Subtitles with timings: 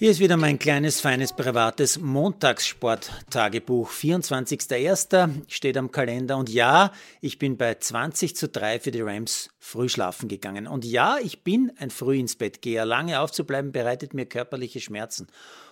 [0.00, 3.90] Hier ist wieder mein kleines, feines, privates Montagssport-Tagebuch.
[3.90, 5.42] 24.01.
[5.48, 6.36] steht am Kalender.
[6.36, 10.68] Und ja, ich bin bei 20 zu 3 für die Rams früh schlafen gegangen.
[10.68, 12.84] Und ja, ich bin ein früh ins Bett geher.
[12.84, 15.26] Lange aufzubleiben bereitet mir körperliche Schmerzen.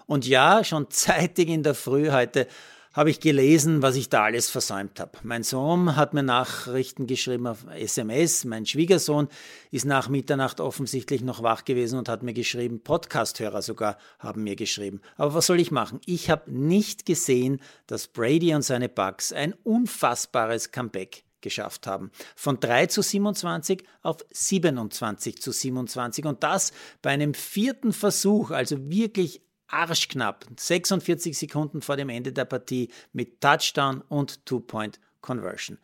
[0.07, 2.49] Und ja, schon zeitig in der Früh heute
[2.97, 5.19] habe ich gelesen, was ich da alles versäumt habe.
[5.23, 8.47] Mein Sohn hat mir Nachrichten geschrieben auf SMS.
[8.47, 9.29] Mein Schwiegersohn
[9.71, 12.81] ist nach Mitternacht offensichtlich noch wach gewesen und hat mir geschrieben.
[12.81, 15.03] Podcasthörer sogar haben mir geschrieben.
[15.19, 16.01] Aber was soll ich machen?
[16.07, 22.11] Ich habe nicht gesehen, dass Brady und seine Bugs ein unfassbares Comeback geschafft haben.
[22.35, 28.89] Von 3 zu 27 auf 27 zu 27 und das bei einem vierten Versuch, also
[28.89, 35.79] wirklich arschknapp, 46 Sekunden vor dem Ende der Partie mit Touchdown und Two-Point-Conversion.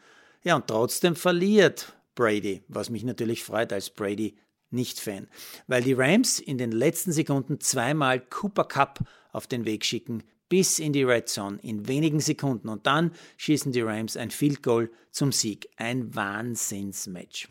[0.44, 4.36] Ja, und trotzdem verliert Brady, was mich natürlich freut als Brady
[4.70, 5.28] nicht-Fan,
[5.66, 9.00] weil die Rams in den letzten Sekunden zweimal Cooper Cup
[9.32, 13.72] auf den Weg schicken, bis in die Red Zone in wenigen Sekunden und dann schießen
[13.72, 15.68] die Rams ein Field Goal zum Sieg.
[15.76, 17.48] Ein Wahnsinnsmatch.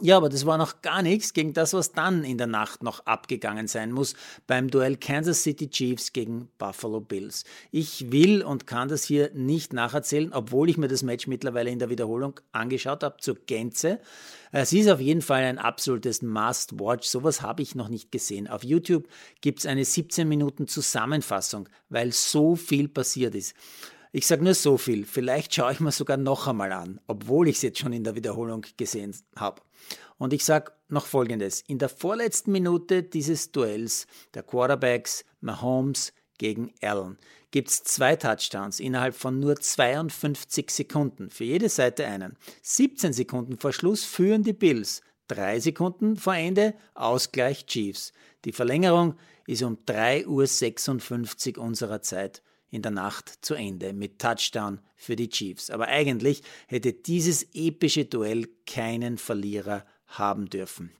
[0.00, 3.06] Ja, aber das war noch gar nichts gegen das, was dann in der Nacht noch
[3.06, 4.14] abgegangen sein muss
[4.48, 7.44] beim Duell Kansas City Chiefs gegen Buffalo Bills.
[7.70, 11.78] Ich will und kann das hier nicht nacherzählen, obwohl ich mir das Match mittlerweile in
[11.78, 14.00] der Wiederholung angeschaut habe, zur Gänze.
[14.50, 17.06] Es ist auf jeden Fall ein absolutes Must-Watch.
[17.06, 18.48] Sowas habe ich noch nicht gesehen.
[18.48, 19.06] Auf YouTube
[19.42, 23.54] gibt es eine 17 Minuten Zusammenfassung, weil so viel passiert ist.
[24.16, 25.06] Ich sage nur so viel.
[25.06, 28.14] Vielleicht schaue ich mir sogar noch einmal an, obwohl ich es jetzt schon in der
[28.14, 29.60] Wiederholung gesehen habe.
[30.18, 31.62] Und ich sage noch Folgendes.
[31.62, 37.18] In der vorletzten Minute dieses Duells der Quarterbacks Mahomes gegen Allen
[37.50, 41.28] gibt es zwei Touchdowns innerhalb von nur 52 Sekunden.
[41.28, 42.36] Für jede Seite einen.
[42.62, 45.02] 17 Sekunden vor Schluss führen die Bills.
[45.26, 48.12] Drei Sekunden vor Ende Ausgleich Chiefs.
[48.44, 49.16] Die Verlängerung
[49.48, 55.28] ist um 3.56 Uhr unserer Zeit in der Nacht zu Ende mit Touchdown für die
[55.28, 55.70] Chiefs.
[55.70, 60.90] Aber eigentlich hätte dieses epische Duell keinen Verlierer haben dürfen.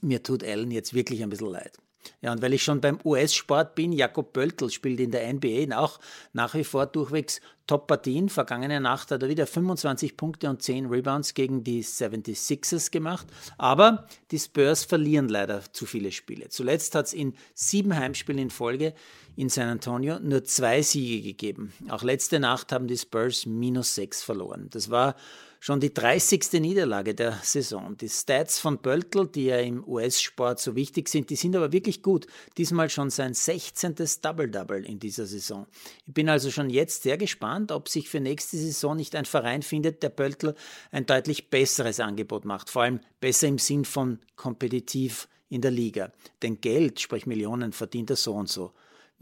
[0.00, 1.78] Mir tut Allen jetzt wirklich ein bisschen leid.
[2.20, 6.00] Ja, und weil ich schon beim US-Sport bin, Jakob Pöltl spielt in der NBA auch
[6.32, 8.28] nach wie vor durchwegs Top-Partien.
[8.28, 13.26] Vergangene Nacht hat er wieder 25 Punkte und 10 Rebounds gegen die 76ers gemacht.
[13.56, 16.48] Aber die Spurs verlieren leider zu viele Spiele.
[16.48, 18.94] Zuletzt hat es in sieben Heimspielen in Folge
[19.36, 21.72] in San Antonio nur zwei Siege gegeben.
[21.88, 24.68] Auch letzte Nacht haben die Spurs minus sechs verloren.
[24.70, 25.16] Das war
[25.62, 26.60] schon die 30.
[26.60, 27.96] Niederlage der Saison.
[27.96, 32.02] Die Stats von Böltl, die ja im US-Sport so wichtig sind, die sind aber wirklich
[32.02, 32.26] gut.
[32.58, 33.94] Diesmal schon sein 16.
[34.22, 35.68] Double-Double in dieser Saison.
[36.04, 39.62] Ich bin also schon jetzt sehr gespannt, ob sich für nächste Saison nicht ein Verein
[39.62, 40.56] findet, der Böltl
[40.90, 42.68] ein deutlich besseres Angebot macht.
[42.68, 46.10] Vor allem besser im Sinn von kompetitiv in der Liga.
[46.42, 48.72] Denn Geld, sprich Millionen, verdient er so und so.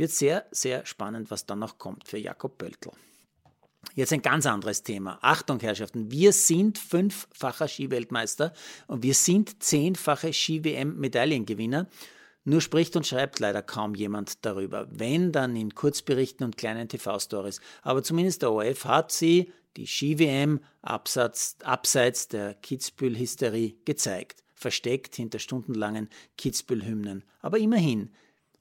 [0.00, 2.90] Wird sehr, sehr spannend, was dann noch kommt für Jakob Pöltl.
[3.94, 5.18] Jetzt ein ganz anderes Thema.
[5.20, 8.54] Achtung, Herrschaften, wir sind fünffacher Skiweltmeister
[8.86, 11.86] und wir sind zehnfache Ski-WM-Medaillengewinner.
[12.44, 14.88] Nur spricht und schreibt leider kaum jemand darüber.
[14.90, 17.60] Wenn, dann in Kurzberichten und kleinen TV-Stories.
[17.82, 24.44] Aber zumindest der ORF hat sie, die Ski-WM, abseits der Kitzbühel-Hysterie gezeigt.
[24.54, 27.22] Versteckt hinter stundenlangen Kitzbühel-Hymnen.
[27.42, 28.10] Aber immerhin,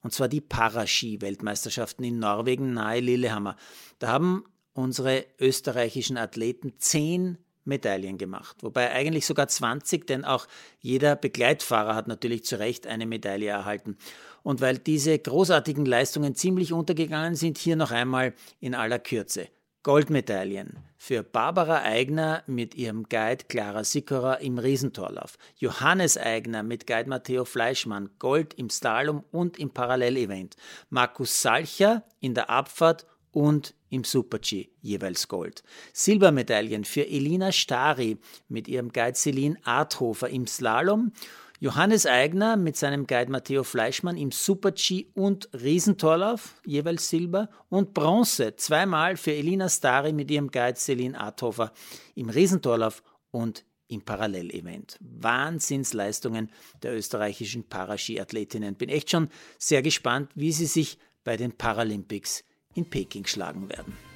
[0.02, 3.56] und zwar die Paraski-Weltmeisterschaften in Norwegen nahe Lillehammer.
[4.00, 4.44] Da haben
[4.74, 10.48] unsere österreichischen Athleten zehn Medaillen gemacht, wobei eigentlich sogar 20, denn auch
[10.80, 13.98] jeder Begleitfahrer hat natürlich zu Recht eine Medaille erhalten.
[14.42, 19.50] Und weil diese großartigen Leistungen ziemlich untergegangen sind, hier noch einmal in aller Kürze.
[19.84, 27.08] Goldmedaillen für Barbara Eigner mit ihrem Guide Clara Sikora im Riesentorlauf, Johannes Eigner mit Guide
[27.08, 30.58] Matteo Fleischmann Gold im Slalom und im Parallelevent,
[30.90, 35.64] Markus Salcher in der Abfahrt und im Super-G jeweils Gold.
[35.94, 38.18] Silbermedaillen für Elina Stari
[38.50, 41.14] mit ihrem Guide Celine Arthofer im Slalom,
[41.62, 48.56] Johannes Eigner mit seinem Guide Matteo Fleischmann im Super-G und Riesentorlauf, jeweils Silber, und Bronze
[48.56, 51.74] zweimal für Elina Stari mit ihrem Guide Celine Arthofer
[52.16, 54.98] im Riesentorlauf und im Parallelevent.
[55.02, 56.50] Wahnsinnsleistungen
[56.82, 58.76] der österreichischen Paraski-Athletinnen.
[58.76, 59.28] Bin echt schon
[59.58, 64.09] sehr gespannt, wie sie sich bei den Paralympics in Peking schlagen werden.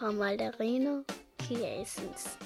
[0.00, 1.04] Von Malderino
[1.46, 2.38] Chiesens.